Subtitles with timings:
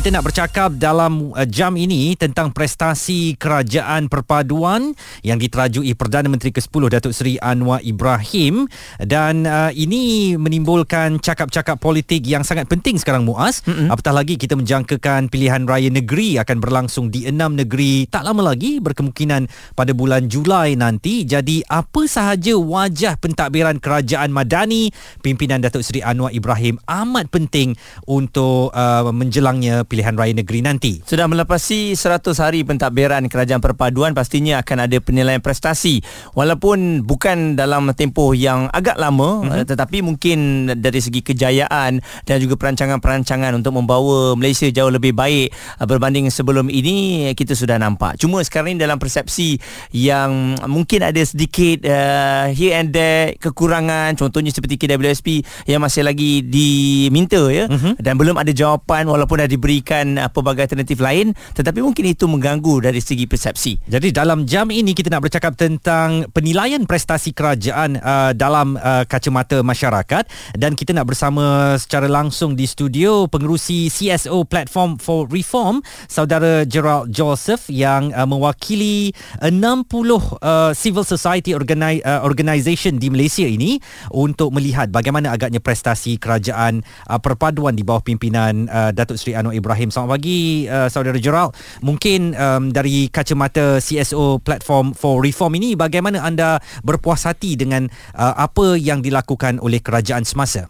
[0.00, 6.56] kita nak bercakap dalam uh, jam ini tentang prestasi kerajaan perpaduan yang diterajui Perdana Menteri
[6.56, 8.64] ke-10 Datuk Seri Anwar Ibrahim
[8.96, 13.60] dan uh, ini menimbulkan cakap-cakap politik yang sangat penting sekarang Muaz.
[13.68, 13.92] Mm-hmm.
[13.92, 18.80] Apatah lagi kita menjangkakan pilihan raya negeri akan berlangsung di enam negeri tak lama lagi
[18.80, 21.28] berkemungkinan pada bulan Julai nanti.
[21.28, 24.88] Jadi apa sahaja wajah pentadbiran kerajaan madani
[25.20, 27.76] pimpinan Datuk Seri Anwar Ibrahim amat penting
[28.08, 31.02] untuk uh, menjelangnya pilihan raya negeri nanti.
[31.02, 35.98] Sudah melepasi 100 hari pentadbiran kerajaan perpaduan pastinya akan ada penilaian prestasi.
[36.38, 39.66] Walaupun bukan dalam tempoh yang agak lama mm-hmm.
[39.66, 40.38] tetapi mungkin
[40.78, 46.70] dari segi kejayaan dan juga perancangan-perancangan untuk membawa Malaysia jauh lebih baik eh, berbanding sebelum
[46.70, 48.14] ini kita sudah nampak.
[48.22, 49.58] Cuma sekarang ini dalam persepsi
[49.90, 56.44] yang mungkin ada sedikit uh, here and there kekurangan contohnya seperti KWSP yang masih lagi
[56.44, 57.98] diminta ya mm-hmm.
[57.98, 62.26] dan belum ada jawapan walaupun dah diberi memberikan uh, pelbagai alternatif lain tetapi mungkin itu
[62.26, 63.78] mengganggu dari segi persepsi.
[63.86, 69.62] Jadi dalam jam ini kita nak bercakap tentang penilaian prestasi kerajaan uh, dalam uh, kacamata
[69.62, 70.26] masyarakat
[70.58, 77.14] dan kita nak bersama secara langsung di studio pengerusi CSO Platform for Reform saudara Gerald
[77.14, 83.78] Joseph yang uh, mewakili 60 uh, civil society organi- uh, organisation di Malaysia ini
[84.10, 89.59] untuk melihat bagaimana agaknya prestasi kerajaan uh, perpaduan di bawah pimpinan uh, Datuk Seri Anwar
[89.60, 89.92] Ibrahim.
[89.92, 91.52] Selamat pagi uh, saudara Gerald.
[91.84, 98.34] Mungkin um, dari kacamata CSO platform for reform ini bagaimana anda berpuas hati dengan uh,
[98.40, 100.66] apa yang dilakukan oleh kerajaan semasa?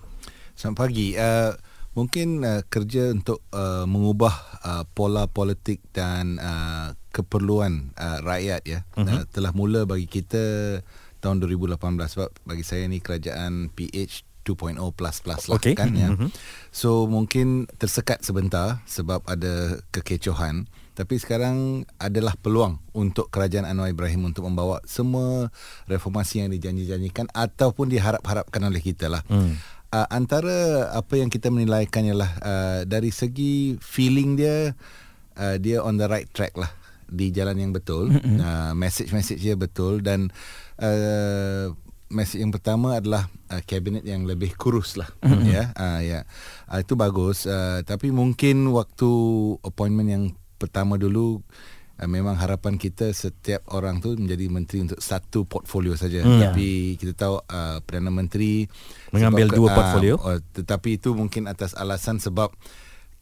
[0.59, 1.15] Selamat pagi.
[1.15, 1.55] Uh,
[1.95, 8.81] mungkin uh, kerja untuk uh, mengubah uh, pola politik dan uh, keperluan uh, rakyat ya
[8.95, 9.23] uh-huh.
[9.23, 10.79] uh, telah mula bagi kita
[11.21, 15.79] tahun 2018 sebab bagi saya ni kerajaan PH 2.0 plus plus lah okay.
[15.79, 16.11] kan ya.
[16.11, 16.31] Mm-hmm.
[16.75, 20.67] So mungkin tersekat sebentar sebab ada kekecohan
[21.01, 25.49] tapi sekarang adalah peluang untuk kerajaan Anwar Ibrahim untuk membawa semua
[25.89, 29.25] reformasi yang dijanji-janjikan ataupun diharap-harapkan oleh kita lah.
[29.33, 29.57] Mm.
[29.91, 34.77] Uh, antara apa yang kita menilaikan ialah uh, dari segi feeling dia
[35.41, 36.69] uh, dia on the right track lah
[37.09, 38.13] di jalan yang betul.
[38.13, 38.37] Mm-hmm.
[38.37, 40.29] Uh, message-message dia betul dan
[40.85, 41.73] uh,
[42.11, 45.09] mesej yang pertama adalah uh, kabinet yang lebih kurus lah.
[45.23, 45.47] Mm-hmm.
[45.47, 46.21] ya uh, ya.
[46.67, 47.47] Uh, itu bagus.
[47.47, 49.11] Uh, tapi mungkin waktu
[49.63, 50.25] appointment yang
[50.59, 51.41] pertama dulu
[52.03, 56.27] uh, memang harapan kita setiap orang tu menjadi menteri untuk satu portfolio saja.
[56.27, 56.51] Mm.
[56.51, 56.69] tapi
[56.99, 58.67] kita tahu uh, perdana menteri
[59.15, 60.15] mengambil sebab, dua uh, portfolio.
[60.19, 62.51] uh, tetapi itu mungkin atas alasan sebab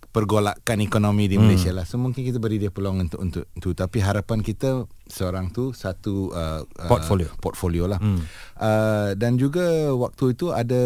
[0.09, 1.45] pergolakan ekonomi di hmm.
[1.45, 1.85] Malaysia lah.
[1.85, 3.77] So mungkin kita beri dia peluang untuk untuk itu.
[3.77, 8.01] Tapi harapan kita seorang tu satu uh, uh portfolio uh, portfolio lah.
[8.01, 8.21] Hmm.
[8.57, 10.83] Uh, dan juga waktu itu ada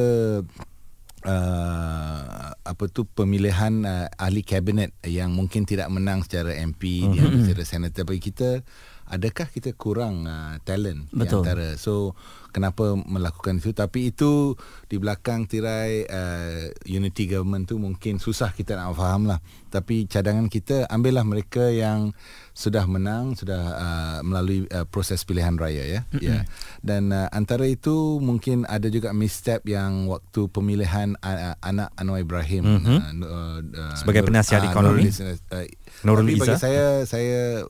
[1.26, 7.10] uh, apa tu pemilihan uh, ahli kabinet yang mungkin tidak menang secara MP hmm.
[7.14, 8.62] dia secara senator bagi kita
[9.12, 11.44] adakah kita kurang uh, talent Betul.
[11.44, 11.68] di antara?
[11.76, 12.16] So
[12.48, 13.76] kenapa melakukan itu?
[13.76, 14.56] Tapi itu
[14.88, 19.38] di belakang tirai uh, unity government tu mungkin susah kita nak faham lah
[19.72, 22.12] tapi cadangan kita ambillah mereka yang
[22.52, 26.00] sudah menang sudah uh, melalui uh, proses pilihan raya ya.
[26.12, 26.20] Mm-hmm.
[26.20, 26.44] ya.
[26.84, 32.62] Dan uh, antara itu mungkin ada juga misstep yang waktu pemilihan uh, anak Anwar Ibrahim
[32.76, 32.98] mm-hmm.
[33.24, 35.08] uh, uh, sebagai penasihat uh, ekonomi.
[35.08, 35.66] Nurul, uh,
[36.04, 37.64] Nurul Iza bagi saya saya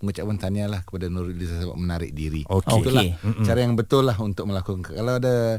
[0.00, 2.46] mengucapkan tahniah lah kepada Nurul Izzah sebab menarik diri.
[2.46, 2.78] Okay.
[2.78, 3.44] Itulah okay.
[3.44, 4.94] cara yang betul lah untuk melakukan.
[4.94, 5.58] Kalau ada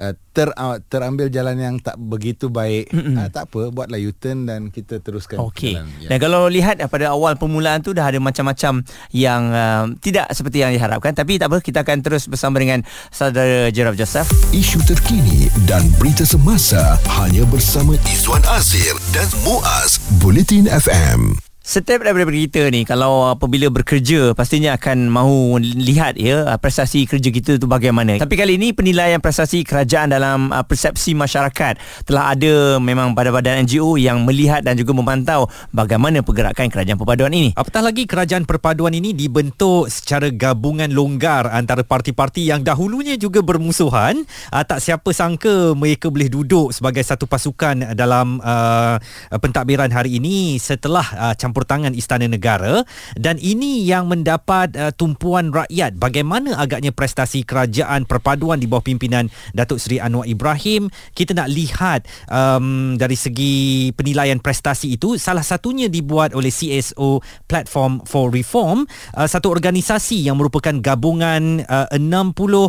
[0.00, 4.68] uh, ter, uh, terambil jalan yang tak begitu baik, uh, tak apa, buatlah U-turn dan
[4.68, 5.40] kita teruskan.
[5.52, 5.78] Okay.
[6.02, 6.08] Ya.
[6.14, 10.72] Dan kalau lihat pada awal permulaan tu dah ada macam-macam yang uh, tidak seperti yang
[10.72, 11.12] diharapkan.
[11.16, 14.28] Tapi tak apa, kita akan terus bersama dengan saudara Gerald Joseph.
[14.52, 21.45] Isu terkini dan berita semasa hanya bersama Izwan Azir dan Muaz Bulletin FM.
[21.66, 27.58] Setiap daripada kita ni kalau apabila bekerja pastinya akan mahu lihat ya prestasi kerja kita
[27.58, 28.22] tu bagaimana.
[28.22, 31.74] Tapi kali ini penilaian prestasi kerajaan dalam uh, persepsi masyarakat
[32.06, 37.50] telah ada memang badan-badan NGO yang melihat dan juga memantau bagaimana pergerakan kerajaan perpaduan ini.
[37.58, 44.22] Apatah lagi kerajaan perpaduan ini dibentuk secara gabungan longgar antara parti-parti yang dahulunya juga bermusuhan.
[44.54, 49.02] Uh, tak siapa sangka mereka boleh duduk sebagai satu pasukan dalam uh,
[49.34, 52.84] pentadbiran hari ini setelah uh, campur tangan Istana Negara
[53.16, 55.96] dan ini yang mendapat uh, tumpuan rakyat.
[55.96, 60.92] Bagaimana agaknya prestasi kerajaan perpaduan di bawah pimpinan Datuk Seri Anwar Ibrahim?
[61.16, 68.04] Kita nak lihat um, dari segi penilaian prestasi itu salah satunya dibuat oleh CSO Platform
[68.04, 68.84] for Reform
[69.16, 72.68] uh, satu organisasi yang merupakan gabungan uh, 60 um,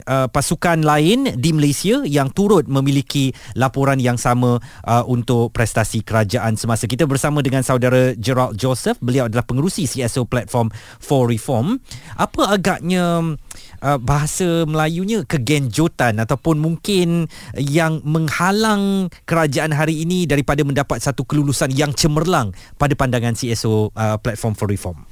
[0.00, 6.54] uh, pasukan lain di Malaysia yang turut memiliki laporan yang sama uh, untuk prestasi kerajaan
[6.54, 6.86] semasa.
[6.86, 9.00] Kita bersama dengan saudara Gerald Joseph.
[9.00, 10.68] Beliau adalah pengerusi CSO Platform
[11.00, 11.80] for Reform.
[12.20, 13.34] Apa agaknya
[13.82, 15.24] uh, bahasa Melayunya?
[15.24, 17.26] Kegenjotan ataupun mungkin
[17.56, 24.20] yang menghalang kerajaan hari ini daripada mendapat satu kelulusan yang cemerlang pada pandangan CSO uh,
[24.20, 25.02] Platform for Reform?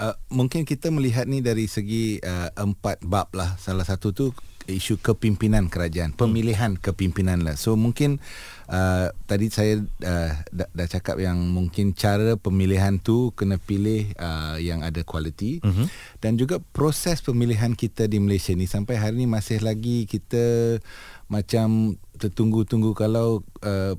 [0.00, 3.60] Uh, mungkin kita melihat ni dari segi uh, empat bab lah.
[3.60, 4.32] Salah satu tu
[4.70, 7.58] isu kepimpinan kerajaan, pemilihan kepimpinan lah.
[7.58, 8.22] So mungkin
[8.70, 14.56] uh, tadi saya uh, dah, dah cakap yang mungkin cara pemilihan tu kena pilih uh,
[14.62, 15.90] yang ada kualiti uh-huh.
[16.22, 20.78] dan juga proses pemilihan kita di Malaysia ni sampai hari ni masih lagi kita
[21.26, 23.94] macam tertunggu-tunggu kalau uh,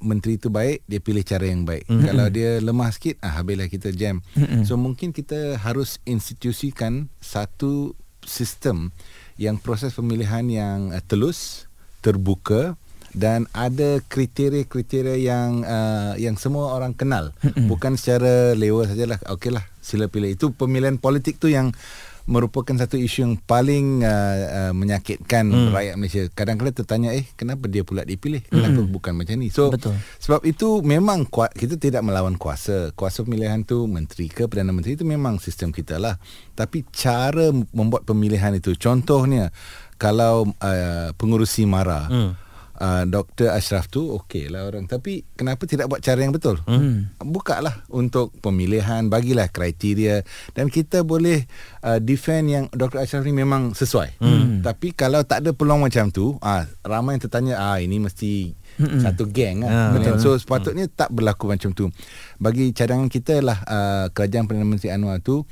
[0.00, 2.04] menteri itu baik dia pilih cara yang baik mm-hmm.
[2.04, 4.68] kalau dia lemah sikit ah habislah kita jam mm-hmm.
[4.68, 8.92] so mungkin kita harus institusikan satu sistem
[9.40, 11.64] yang proses pemilihan yang uh, telus
[12.04, 12.76] terbuka
[13.16, 17.64] dan ada kriteria-kriteria yang uh, yang semua orang kenal mm-hmm.
[17.64, 21.72] bukan secara lewa sajalah okeylah sila pilih itu pemilihan politik tu yang
[22.26, 25.70] merupakan satu isu yang paling uh, uh, menyakitkan hmm.
[25.70, 26.22] rakyat Malaysia.
[26.34, 28.42] Kadang-kadang tertanya eh kenapa dia pula dipilih?
[28.50, 28.90] Kenapa hmm.
[28.90, 29.48] bukan macam ni?
[29.54, 29.94] So Betul.
[30.18, 32.90] sebab itu memang kuat kita tidak melawan kuasa.
[32.98, 36.18] Kuasa pemilihan tu menteri ke perdana menteri itu memang sistem kita lah.
[36.58, 39.54] Tapi cara membuat pemilihan itu contohnya
[39.94, 42.45] kalau uh, pengurusi marah hmm
[42.78, 43.52] uh, Dr.
[43.52, 47.20] Ashraf tu okey lah orang tapi kenapa tidak buat cara yang betul hmm.
[47.26, 51.44] buka lah untuk pemilihan bagilah kriteria dan kita boleh
[51.84, 53.02] uh, defend yang Dr.
[53.02, 54.64] Ashraf ni memang sesuai hmm.
[54.64, 59.00] tapi kalau tak ada peluang macam tu uh, ramai yang tertanya ah ini mesti Mm-mm.
[59.00, 59.72] satu geng lah.
[59.72, 60.14] Ha, betul.
[60.20, 60.92] So sepatutnya mm.
[60.92, 61.88] tak berlaku macam tu.
[62.36, 65.48] Bagi cadangan kita lah uh, kerajaan Perdana Menteri Anwar tu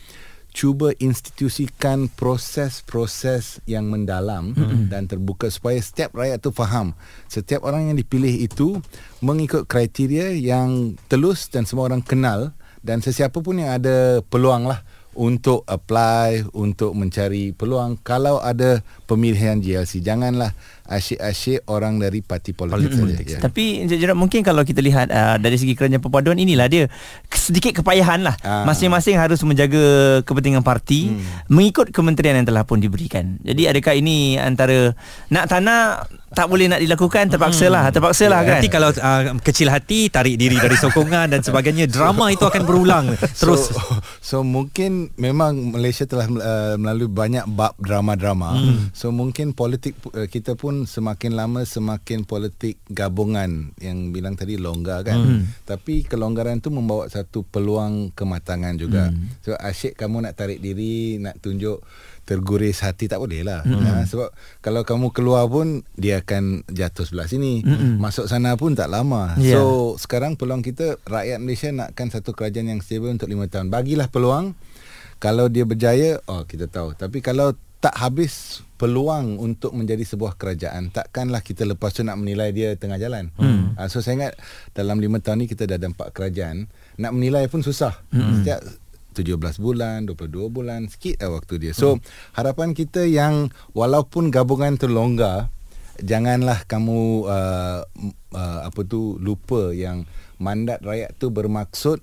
[0.54, 4.86] cuba institusikan proses-proses yang mendalam mm-hmm.
[4.86, 6.94] dan terbuka supaya setiap rakyat tu faham.
[7.26, 8.78] Setiap orang yang dipilih itu
[9.18, 12.54] mengikut kriteria yang telus dan semua orang kenal
[12.86, 14.86] dan sesiapa pun yang ada peluang lah
[15.18, 17.98] untuk apply untuk mencari peluang.
[18.02, 20.54] Kalau ada pemilihan GLC janganlah
[20.84, 23.38] asyik-asyik orang dari parti politik saja ya.
[23.40, 26.84] tapi Encik Jerat mungkin kalau kita lihat uh, dari segi kerajaan perpaduan inilah dia
[27.32, 28.68] sedikit kepayahan lah uh.
[28.68, 31.48] masing-masing harus menjaga kepentingan parti hmm.
[31.48, 34.92] mengikut kementerian yang telah pun diberikan jadi adakah ini antara
[35.32, 36.04] nak tak nak
[36.34, 37.94] tak boleh nak dilakukan terpaksa lah hmm.
[37.94, 41.86] terpaksa lah ya, kan nanti kalau uh, kecil hati tarik diri dari sokongan dan sebagainya
[41.86, 43.78] drama itu akan berulang terus so,
[44.18, 48.90] so mungkin memang Malaysia telah uh, melalui banyak bab drama-drama hmm.
[48.90, 55.06] so mungkin politik uh, kita pun semakin lama semakin politik gabungan yang bilang tadi longgar
[55.06, 55.62] kan hmm.
[55.62, 59.46] tapi kelonggaran tu membawa satu peluang kematangan juga hmm.
[59.46, 61.86] so asyik kamu nak tarik diri nak tunjuk
[62.24, 63.84] terguris hati tak boleh lah mm-hmm.
[63.84, 64.28] ha, sebab
[64.64, 68.00] kalau kamu keluar pun dia akan jatuh sebelah sini mm-hmm.
[68.00, 69.60] masuk sana pun tak lama yeah.
[69.60, 74.08] so sekarang peluang kita rakyat Malaysia nakkan satu kerajaan yang stable untuk lima tahun bagilah
[74.08, 74.56] peluang
[75.20, 77.52] kalau dia berjaya oh kita tahu tapi kalau
[77.84, 82.96] tak habis peluang untuk menjadi sebuah kerajaan takkanlah kita lepas tu nak menilai dia tengah
[82.96, 83.76] jalan mm.
[83.76, 84.32] ha, so saya ingat
[84.72, 86.64] dalam lima tahun ni kita dah ada empat kerajaan
[86.96, 88.40] nak menilai pun susah mm.
[88.40, 88.60] setiap
[89.14, 91.70] 17 bulan, 22 bulan, sikit lah waktu dia.
[91.70, 92.02] So, hmm.
[92.34, 95.54] harapan kita yang walaupun gabungan terlonggar,
[96.02, 97.86] janganlah kamu uh,
[98.34, 100.02] uh, apa tu lupa yang
[100.42, 102.02] mandat rakyat tu bermaksud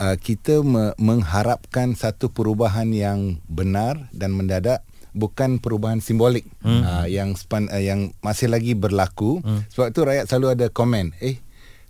[0.00, 4.80] uh, kita me- mengharapkan satu perubahan yang benar dan mendadak
[5.12, 6.82] bukan perubahan simbolik hmm.
[6.82, 9.70] uh, yang span, uh, yang masih lagi berlaku hmm.
[9.72, 11.38] sebab tu rakyat selalu ada komen eh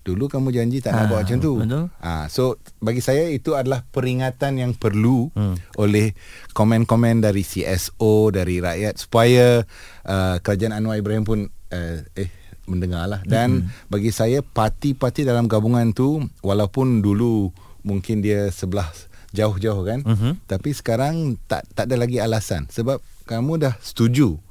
[0.00, 1.52] Dulu kamu janji tak nak ha, buat macam tu.
[1.60, 1.84] Betul.
[2.00, 5.76] Ha, so bagi saya itu adalah peringatan yang perlu hmm.
[5.76, 6.16] oleh
[6.56, 9.60] komen-komen dari CSO dari rakyat supaya
[10.08, 12.32] uh, kerajaan Anwar Ibrahim pun uh, eh
[12.64, 13.90] mendengarlah dan hmm.
[13.90, 17.50] bagi saya parti-parti dalam gabungan tu walaupun dulu
[17.82, 18.86] mungkin dia sebelah
[19.34, 20.38] jauh-jauh kan uh-huh.
[20.46, 24.42] tapi sekarang tak tak ada lagi alasan sebab kamu dah setuju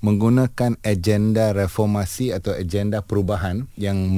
[0.00, 4.08] menggunakan agenda reformasi atau agenda perubahan yang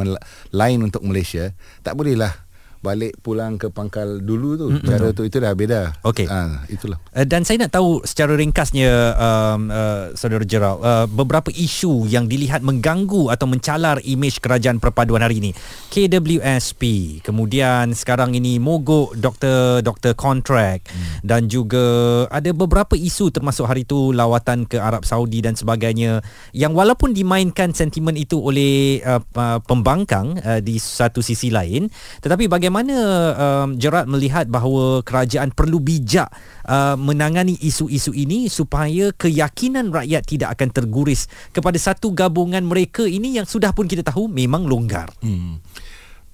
[0.54, 1.50] lain untuk Malaysia?
[1.82, 2.43] Tak bolehlah
[2.84, 4.84] balik pulang ke pangkal dulu tu mm-hmm.
[4.84, 6.28] cara tu itu dah beda Okey.
[6.28, 11.46] ha, itulah Uh, dan saya nak tahu secara ringkasnya um, uh, saudara Gerald uh, beberapa
[11.54, 15.50] isu yang dilihat mengganggu atau mencalar imej kerajaan perpaduan hari ini
[15.94, 16.82] KWSP
[17.22, 21.22] kemudian sekarang ini mogok doktor doktor kontrak hmm.
[21.22, 26.18] dan juga ada beberapa isu termasuk hari itu lawatan ke Arab Saudi dan sebagainya
[26.50, 31.86] yang walaupun dimainkan sentimen itu oleh uh, uh, pembangkang uh, di satu sisi lain
[32.26, 36.26] tetapi bagaimana um, Gerald melihat bahawa kerajaan perlu bijak
[36.66, 43.38] uh, menangani isu-isu ini supaya keyakinan rakyat tidak akan terguris kepada satu gabungan mereka ini
[43.38, 45.14] yang sudah pun kita tahu memang longgar.
[45.22, 45.62] Hmm.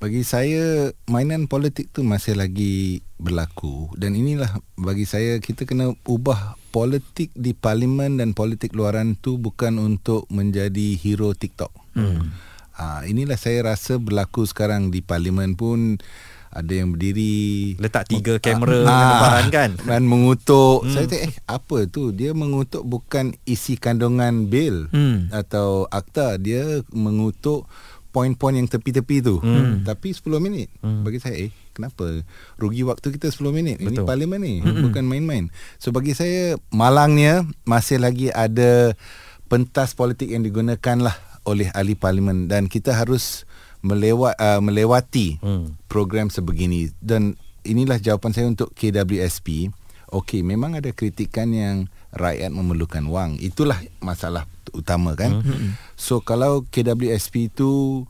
[0.00, 4.48] Bagi saya mainan politik tu masih lagi berlaku dan inilah
[4.80, 10.96] bagi saya kita kena ubah politik di parlimen dan politik luaran tu bukan untuk menjadi
[10.96, 11.68] hero TikTok.
[11.92, 12.32] Hmm.
[12.80, 16.00] Ha, inilah saya rasa berlaku sekarang di parlimen pun
[16.50, 19.70] ada yang berdiri Letak tiga kamera Ah, depan kan?
[19.88, 20.92] dan mengutuk hmm.
[20.92, 25.30] saya tengok eh apa tu dia mengutuk bukan isi kandungan bil Hmm.
[25.30, 27.70] atau akta dia mengutuk
[28.10, 29.86] poin-poin yang tepi-tepi tu hmm.
[29.86, 31.06] tapi 10 minit hmm.
[31.06, 32.26] bagi saya eh kenapa
[32.58, 34.02] rugi waktu kita 10 minit Betul.
[34.02, 34.90] ini parlimen ni hmm.
[34.90, 35.46] bukan main-main
[35.78, 38.98] so bagi saya malangnya masih lagi ada
[39.46, 41.14] pentas politik yang digunakan lah
[41.46, 43.46] oleh ahli parlimen dan kita harus
[43.80, 45.76] melewat uh, melewati Hmm.
[45.86, 46.92] program sebegini.
[47.00, 49.68] Dan inilah jawapan saya untuk KWSP
[50.10, 53.38] okey memang ada kritikan yang rakyat memerlukan wang.
[53.38, 55.42] Itulah masalah utama kan?
[55.42, 55.78] Mm-hmm.
[55.94, 58.04] so kalau KWSP itu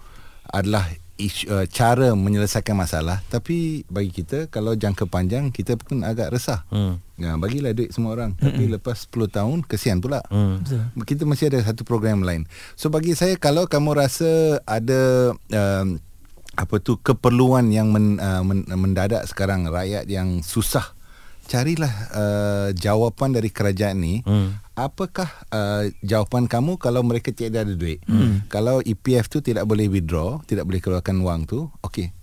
[0.49, 0.89] adalah
[1.21, 6.65] isu, uh, cara menyelesaikan masalah tapi bagi kita kalau jangka panjang kita pun agak resah
[6.73, 6.97] Hmm.
[7.21, 10.65] Ya, bagilah duit semua orang tapi lepas 10 tahun kesian pula Hmm.
[11.05, 12.49] kita mesti ada satu program lain.
[12.75, 16.01] So bagi saya kalau kamu rasa ada um,
[16.57, 20.97] apa tu keperluan yang men, uh, men, mendadak sekarang rakyat yang susah
[21.51, 24.63] carilah uh, jawapan dari kerajaan ni Hmm.
[24.79, 28.47] apakah uh, jawapan kamu kalau mereka tiada ada duit hmm.
[28.47, 32.15] kalau EPF tu tidak boleh withdraw tidak boleh keluarkan wang tu okey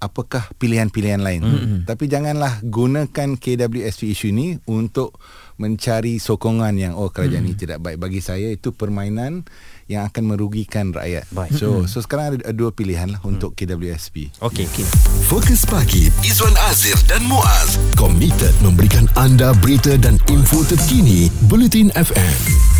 [0.00, 1.78] apakah pilihan-pilihan lain hmm.
[1.84, 5.20] tapi janganlah gunakan KWSP isu ni untuk
[5.60, 7.52] mencari sokongan yang oh kerajaan hmm.
[7.52, 9.44] ni tidak baik bagi saya itu permainan
[9.90, 11.50] yang akan merugikan rakyat Baik.
[11.58, 14.70] so so sekarang ada dua pilihan lah untuk KWSP Okey.
[14.70, 14.86] Okay.
[15.26, 22.70] Fokus pagi Izwan Azir dan Muaz komited memberikan anda berita dan info terkini Bulletin FM.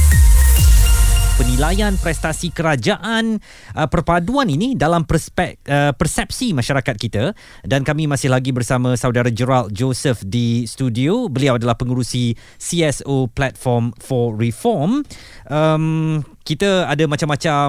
[1.40, 3.40] penilaian prestasi kerajaan
[3.73, 7.33] uh, perpaduan ini dalam perspek, uh, persepsi masyarakat kita
[7.64, 13.97] dan kami masih lagi bersama saudara Gerald Joseph di studio beliau adalah pengurusi CSO Platform
[13.97, 15.00] for Reform
[15.49, 17.68] um, kita ada macam-macam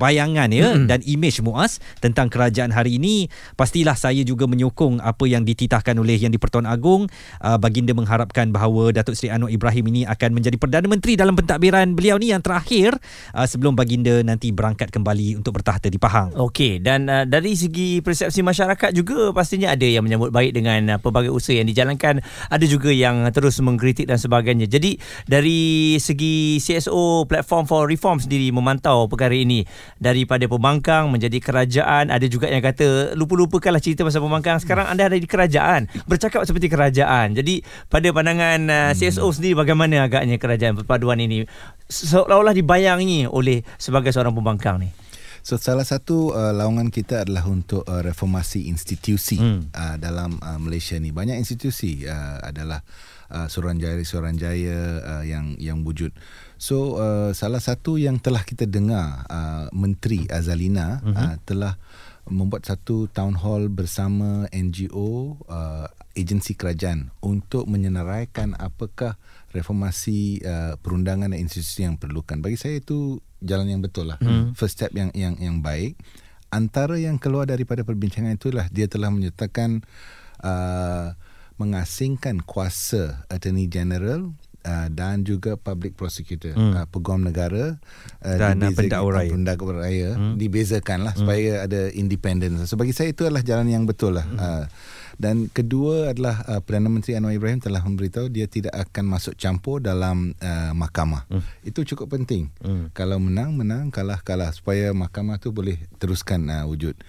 [0.00, 0.88] bayangan ya mm-hmm.
[0.88, 3.28] dan imej muas tentang kerajaan hari ini.
[3.54, 7.06] Pastilah saya juga menyokong apa yang dititahkan oleh Yang di-Pertuan Agong
[7.44, 11.92] uh, baginda mengharapkan bahawa Datuk Seri Anwar Ibrahim ini akan menjadi Perdana Menteri dalam pentadbiran
[11.92, 12.96] beliau ni yang terakhir
[13.36, 16.32] uh, sebelum baginda nanti berangkat kembali untuk bertahta di Pahang.
[16.34, 20.98] Okey dan uh, dari segi persepsi masyarakat juga pastinya ada yang menyambut baik dengan uh,
[20.98, 22.24] pelbagai usaha yang dijalankan.
[22.48, 24.66] Ada juga yang terus mengkritik dan sebagainya.
[24.66, 24.96] Jadi
[25.28, 29.66] dari segi CSO Platform for Reform sendiri memantau perkara ini
[29.98, 35.18] daripada pembangkang menjadi kerajaan ada juga yang kata lupa-lupakanlah cerita pasal pembangkang sekarang anda ada
[35.18, 41.18] di kerajaan bercakap seperti kerajaan jadi pada pandangan uh, CSO sendiri bagaimana agaknya kerajaan perpaduan
[41.18, 41.42] ini
[41.90, 44.90] seolah-olah dibayangi oleh sebagai seorang pembangkang ni
[45.46, 49.70] So salah satu uh, lawangan kita adalah untuk uh, reformasi institusi hmm.
[49.70, 51.14] uh, dalam uh, Malaysia ni.
[51.14, 52.82] Banyak institusi uh, adalah
[53.30, 56.10] uh, Suruhanjaya-Suruhanjaya uh, yang yang wujud.
[56.56, 61.12] So uh, salah satu yang telah kita dengar uh, Menteri Azalina hmm.
[61.12, 61.76] uh, telah
[62.26, 65.86] membuat satu town hall bersama NGO uh,
[66.16, 69.20] agensi kerajaan untuk menyenaraikan apakah
[69.54, 72.42] reformasi uh, perundangan dan institusi yang perlukan.
[72.42, 74.18] Bagi saya itu jalan yang betul lah.
[74.18, 74.56] Hmm.
[74.56, 76.00] First step yang yang yang baik.
[76.50, 79.84] Antara yang keluar daripada perbincangan itulah dia telah menyertakan
[80.40, 81.12] uh,
[81.56, 84.28] mengasingkan kuasa Attorney General
[84.66, 86.74] Uh, dan juga public prosecutor hmm.
[86.74, 87.78] uh, peguam negara
[88.26, 89.30] uh, Dan, pendakwa raya.
[89.30, 90.34] pendakwa raya hmm.
[90.34, 91.22] dibezakan lah hmm.
[91.22, 94.38] supaya ada independen so bagi saya itu adalah jalan yang betul lah hmm.
[94.42, 94.64] uh,
[95.16, 99.80] dan kedua adalah uh, Perdana Menteri Anwar Ibrahim telah memberitahu dia tidak akan masuk campur
[99.80, 101.24] dalam uh, mahkamah.
[101.32, 101.42] Hmm.
[101.64, 102.52] Itu cukup penting.
[102.60, 102.92] Hmm.
[102.92, 107.00] Kalau menang menang, kalah kalah supaya mahkamah tu boleh teruskan uh, wujud.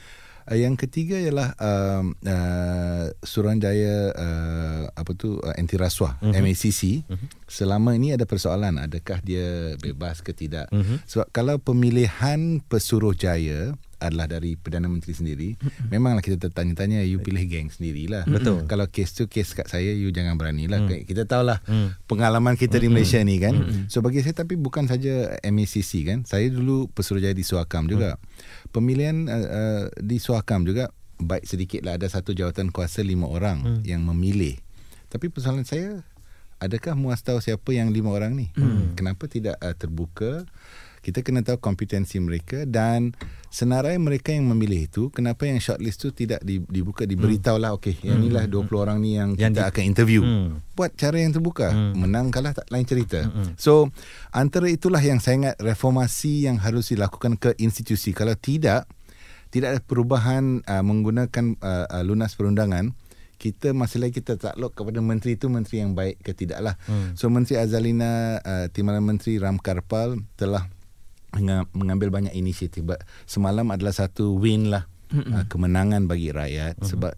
[0.48, 6.40] Uh, yang ketiga ialah uh, uh, Suruhanjaya uh, apa tu uh, anti rasuah mm-hmm.
[6.40, 6.82] MACC.
[7.04, 7.28] Mm-hmm.
[7.52, 10.72] Selama ini ada persoalan adakah dia bebas ke tidak.
[10.72, 11.04] Mm-hmm.
[11.04, 15.50] Sebab kalau pemilihan Pesuruhjaya adalah dari Perdana Menteri sendiri
[15.90, 18.70] memanglah kita tertanya-tanya you pilih geng sendirilah Betul.
[18.70, 21.10] kalau kes tu kes kat saya you jangan beranilah mm.
[21.10, 22.06] kita tahulah mm.
[22.06, 23.90] pengalaman kita di Malaysia ni kan mm.
[23.90, 28.70] so bagi saya tapi bukan saja MACC kan saya dulu pesuruhjaya di Suakam juga mm.
[28.70, 33.90] pemilihan uh, uh, di Suakam juga baik sedikitlah ada satu jawatan kuasa lima orang mm.
[33.90, 34.62] yang memilih
[35.10, 36.06] tapi persoalan saya
[36.62, 38.94] adakah muas tahu siapa yang lima orang ni mm.
[38.94, 40.46] kenapa tidak uh, terbuka
[41.08, 43.16] kita kena tahu kompetensi mereka dan
[43.48, 48.20] senarai mereka yang memilih itu kenapa yang shortlist tu tidak dibuka diberitahu lah okey yang
[48.20, 50.76] inilah 20 orang ni yang, yang kita di, akan interview hmm.
[50.76, 51.96] buat cara yang terbuka hmm.
[51.96, 53.56] menang kalah tak lain cerita hmm.
[53.56, 53.88] so
[54.36, 58.84] antara itulah yang saya ingat reformasi yang harus dilakukan ke institusi kalau tidak
[59.48, 62.92] tidak ada perubahan uh, menggunakan uh, uh, lunas perundangan
[63.40, 67.16] kita masih lagi kita takluk kepada menteri itu menteri yang baik ke tidaklah hmm.
[67.16, 70.68] so menteri Azalina uh, timbalan menteri Ram Karpal telah
[71.76, 72.88] mengambil banyak inisiatif
[73.28, 76.90] semalam adalah satu win lah uh, kemenangan bagi rakyat mm-hmm.
[76.90, 77.14] sebab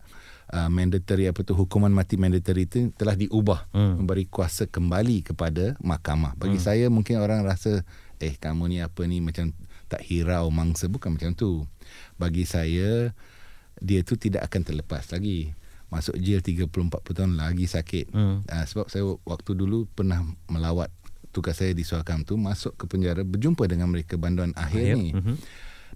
[0.54, 4.02] uh, mandatory apa tu hukuman mati mandatory itu telah diubah mm.
[4.02, 6.66] memberi kuasa kembali kepada mahkamah bagi mm.
[6.66, 7.86] saya mungkin orang rasa
[8.20, 9.54] eh kamu ni apa ni macam
[9.90, 11.66] tak hirau mangsa bukan macam tu
[12.22, 13.16] bagi saya
[13.80, 15.56] dia tu tidak akan terlepas lagi
[15.90, 18.38] masuk jail 30 40 tahun lagi sakit mm.
[18.46, 20.94] uh, sebab saya waktu dulu pernah melawat
[21.30, 24.96] tugas saya di Suakam tu masuk ke penjara berjumpa dengan mereka banduan akhir, akhir.
[24.98, 25.10] ni.
[25.14, 25.36] Mm-hmm.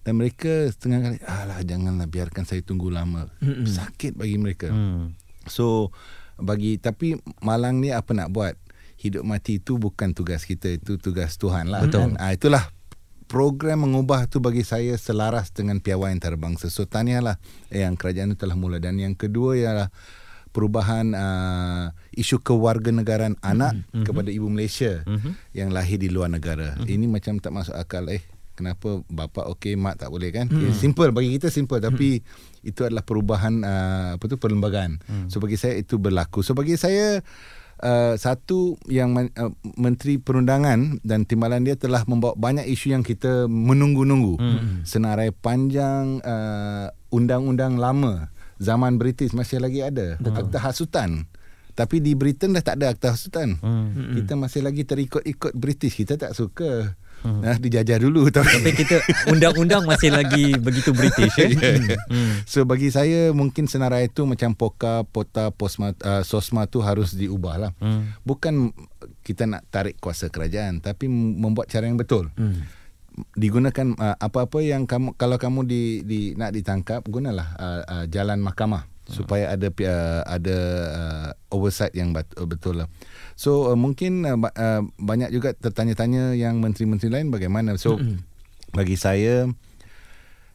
[0.03, 3.31] Dan mereka setengah kali alah janganlah biarkan saya tunggu lama.
[3.39, 3.65] Mm-hmm.
[3.67, 4.69] Sakit bagi mereka.
[4.69, 5.15] Mm.
[5.47, 5.95] So
[6.37, 8.55] bagi tapi malang ni apa nak buat?
[8.99, 11.83] Hidup mati itu bukan tugas kita itu tugas Tuhan lah.
[11.83, 12.15] Betul.
[12.15, 12.71] Dan, ah, itulah
[13.27, 16.69] program mengubah tu bagi saya selaras dengan piawai antarabangsa.
[16.69, 17.41] So tahniahlah
[17.73, 19.89] yang kerajaan itu telah mula dan yang kedua ialah
[20.53, 23.51] perubahan uh, isu kewarganegaraan mm-hmm.
[23.57, 24.05] anak mm-hmm.
[24.05, 25.57] kepada ibu Malaysia mm-hmm.
[25.57, 26.77] yang lahir di luar negara.
[26.77, 26.93] Mm-hmm.
[26.93, 28.21] Ini macam tak masuk akal eh.
[28.53, 30.45] Kenapa bapa okey mak tak boleh kan?
[30.45, 30.77] Mm-hmm.
[30.77, 32.69] Simple bagi kita simple tapi mm-hmm.
[32.69, 35.01] itu adalah perubahan uh, apa tu perlembagaan.
[35.01, 35.27] Mm-hmm.
[35.33, 36.45] So bagi saya itu berlaku.
[36.45, 37.25] So bagi saya
[37.83, 43.03] Uh, satu yang men, uh, menteri perundangan dan timbalan dia telah membawa banyak isu yang
[43.03, 44.87] kita menunggu-nunggu mm-hmm.
[44.87, 48.31] senarai panjang uh, undang-undang lama
[48.63, 50.47] zaman British masih lagi ada Betul.
[50.47, 51.27] akta hasutan
[51.73, 54.15] tapi di Britain dah tak ada akta hasutan hmm.
[54.23, 57.39] kita masih lagi terikut-ikut British kita tak suka Hmm.
[57.39, 58.99] Nah, dijajah dulu tapi, tapi kita
[59.31, 61.55] undang-undang masih lagi begitu British eh?
[61.55, 61.95] yeah.
[62.11, 62.43] hmm.
[62.43, 67.55] so bagi saya mungkin senarai itu macam poka pota posma uh, sosma tu harus diubah
[67.55, 68.27] lah hmm.
[68.27, 68.75] bukan
[69.23, 72.82] kita nak tarik kuasa kerajaan tapi membuat cara yang betul hmm
[73.37, 78.41] digunakan uh, apa-apa yang kamu kalau kamu di, di nak ditangkap gunalah uh, uh, jalan
[78.41, 79.13] mahkamah hmm.
[79.13, 80.57] supaya ada uh, ada
[80.93, 82.87] uh, oversight yang bat, uh, betul lah.
[83.37, 87.77] So uh, mungkin uh, uh, banyak juga tertanya-tanya yang menteri-menteri lain bagaimana.
[87.77, 88.25] So hmm.
[88.73, 89.45] bagi saya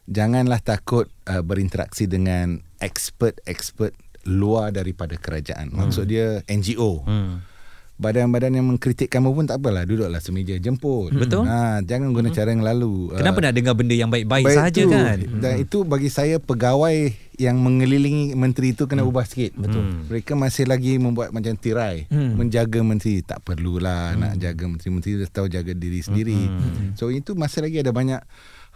[0.09, 3.95] janganlah takut uh, berinteraksi dengan expert-expert
[4.27, 5.71] luar daripada kerajaan.
[5.71, 6.11] Maksud hmm.
[6.11, 7.07] dia NGO.
[7.07, 7.58] Hmm
[7.99, 12.37] badan-badan yang mengkritik kamu pun tak apalah duduklah semeja jemput betul ha jangan guna hmm.
[12.39, 15.63] cara yang lalu kenapa uh, nak dengar benda yang baik-baik baik saja kan dan hmm.
[15.67, 19.11] itu bagi saya pegawai yang mengelilingi menteri itu kena hmm.
[19.11, 20.07] ubah sikit betul hmm.
[20.07, 22.39] mereka masih lagi membuat macam tirai hmm.
[22.39, 24.19] menjaga menteri tak perlulah hmm.
[24.23, 26.55] nak jaga menteri-menteri dah tahu jaga diri sendiri hmm.
[26.55, 26.89] hmm.
[26.95, 28.23] so itu masih lagi ada banyak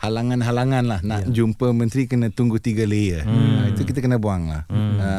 [0.04, 1.32] halangan-halangan lah nak yeah.
[1.32, 3.56] jumpa menteri kena tunggu tiga layer hmm.
[3.56, 4.96] ha, itu kita kena buang lah hmm.
[5.00, 5.12] ha,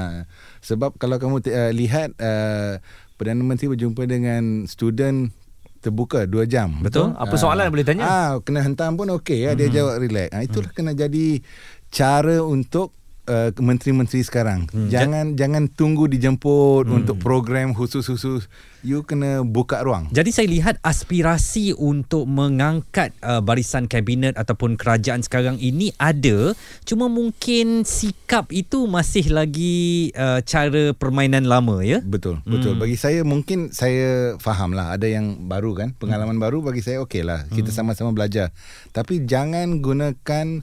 [0.61, 2.81] sebab kalau kamu uh, lihat uh,
[3.25, 5.33] Perdana Menteri berjumpa dengan student
[5.81, 6.77] terbuka 2 jam.
[6.77, 7.17] Betul.
[7.17, 8.05] Apa soalan uh, boleh tanya?
[8.05, 9.77] Ah, kena hentam pun okey ya, dia mm-hmm.
[9.81, 10.29] jawab relax.
[10.37, 10.77] Ah, itulah mm.
[10.77, 11.41] kena jadi
[11.89, 12.93] cara untuk
[13.29, 14.69] uh, menteri-menteri sekarang.
[14.71, 14.89] Hmm.
[14.89, 16.99] Jangan jangan tunggu dijemput hmm.
[17.05, 18.49] untuk program khusus-khusus.
[18.85, 20.13] You kena buka ruang.
[20.13, 26.53] Jadi saya lihat aspirasi untuk mengangkat uh, barisan kabinet ataupun kerajaan sekarang ini ada,
[26.85, 32.05] cuma mungkin sikap itu masih lagi uh, cara permainan lama ya.
[32.05, 32.77] Betul, betul.
[32.77, 32.85] Hmm.
[32.85, 36.45] Bagi saya mungkin saya fahamlah ada yang baru kan, pengalaman hmm.
[36.45, 37.49] baru bagi saya okeylah.
[37.49, 37.79] Kita hmm.
[37.81, 38.53] sama-sama belajar.
[38.93, 40.61] Tapi jangan gunakan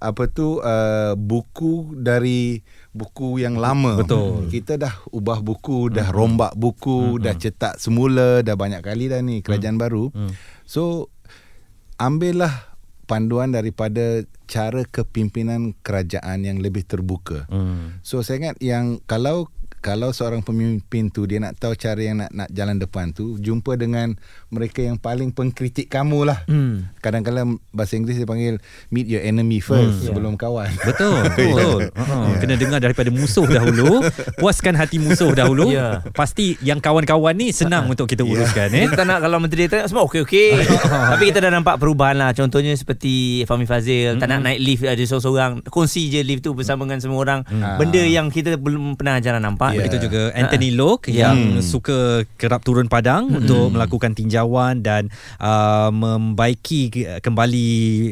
[0.00, 2.64] apa tu uh, buku dari
[2.96, 4.00] buku yang lama.
[4.00, 4.48] Betul.
[4.48, 6.16] Kita dah ubah buku, dah hmm.
[6.16, 7.22] rombak buku, hmm.
[7.22, 9.84] dah cetak semula, dah banyak kali dah ni kerajaan hmm.
[9.84, 10.04] baru.
[10.10, 10.32] Hmm.
[10.64, 11.12] So
[12.00, 12.72] ambillah
[13.04, 17.44] panduan daripada cara kepimpinan kerajaan yang lebih terbuka.
[17.52, 18.00] Hmm.
[18.00, 22.30] So saya ingat yang kalau kalau seorang pemimpin tu dia nak tahu cara yang nak
[22.30, 24.12] nak jalan depan tu jumpa dengan
[24.48, 26.88] mereka yang paling pengkritik kamu lah Hmm.
[26.98, 28.54] kadang-kadang bahasa Inggeris dia panggil
[28.88, 30.06] meet your enemy first Hmm.
[30.06, 31.80] sebelum kawan Betul, betul.
[31.90, 32.36] Uh-huh.
[32.36, 34.04] Kena dengar daripada musuh dahulu,
[34.36, 35.70] puaskan hati musuh dahulu.
[35.70, 36.04] Ya.
[36.10, 38.84] Pasti yang kawan-kawan ni senang untuk kita uruskan eh.
[38.84, 40.60] Kita tak nak kalau menteri tanya semua okey-okey.
[41.12, 42.30] Tapi kita dah nampak perubahan lah.
[42.32, 45.52] Contohnya seperti Fahmi Fazil tak nak naik lift ada seorang-seorang.
[45.64, 47.40] Kongsi je lift tu bersama dengan semua orang.
[47.76, 49.69] Benda yang kita belum pernah jarang nampak.
[49.70, 49.78] Ya.
[49.80, 51.30] Begitu juga Anthony Lok Ya.
[51.30, 57.68] yang suka kerap turun padang untuk melakukan tinjauan dan uh, membaiki ke- kembali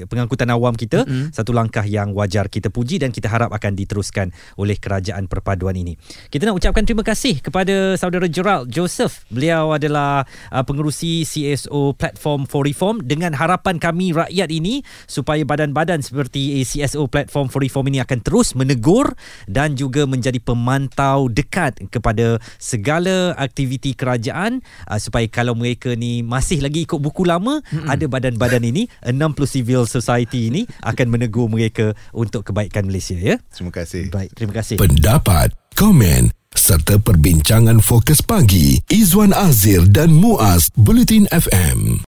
[0.06, 4.74] pengangkutan awam kita satu langkah yang wajar kita puji dan kita harap akan diteruskan oleh
[4.74, 5.94] kerajaan perpaduan ini.
[6.28, 9.26] Kita nak ucapkan terima kasih kepada saudara Gerald Joseph.
[9.28, 16.00] Beliau adalah uh, pengerusi CSO Platform for Reform dengan harapan kami rakyat ini supaya badan-badan
[16.00, 19.12] seperti CSO Platform for Reform ini akan terus menegur
[19.44, 26.60] dan juga menjadi pemantau dekat kepada segala aktiviti kerajaan uh, supaya kalau mereka ni masih
[26.60, 27.88] lagi ikut buku lama mm-hmm.
[27.88, 33.40] ada badan-badan ini 60 civil society ini akan menegur mereka untuk kebaikan Malaysia ya.
[33.48, 34.76] terima kasih Baik, terima kasih.
[34.76, 42.02] Pendapat, komen serta perbincangan fokus pagi Izwan Azir dan Muaz Bulletin FM.